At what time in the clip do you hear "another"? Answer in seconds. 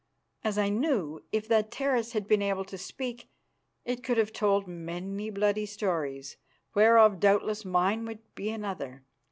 8.49-9.03